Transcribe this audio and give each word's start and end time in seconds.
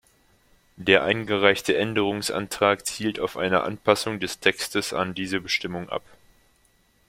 Der 0.77 1.03
eingereichte 1.03 1.77
Änderungsantrag 1.77 2.87
zielt 2.87 3.19
auf 3.19 3.37
eine 3.37 3.61
Anpassung 3.61 4.19
des 4.19 4.39
Textes 4.39 4.93
an 4.95 5.13
diese 5.13 5.39
Bestimmung 5.39 5.89
ab. 5.89 6.01